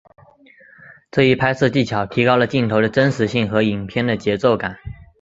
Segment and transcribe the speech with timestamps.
[1.11, 4.79] 这一拍摄技巧提高了镜头的真实性和影片的节奏感。